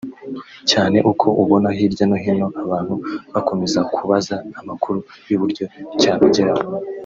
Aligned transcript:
cyane 0.69 0.97
uko 1.11 1.27
ubona 1.41 1.67
hirya 1.77 2.03
no 2.09 2.17
hino 2.23 2.47
abantu 2.63 2.93
bakomeza 3.33 3.79
kubaza 3.93 4.35
amakuru 4.59 4.97
y’uburyo 5.29 5.65
cyabageraho 6.01 6.65